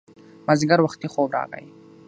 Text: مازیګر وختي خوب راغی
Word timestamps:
مازیګر 0.45 0.79
وختي 0.83 1.07
خوب 1.13 1.29
راغی 1.35 1.65